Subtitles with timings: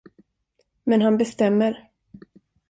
[0.85, 1.89] Men han bestämmer.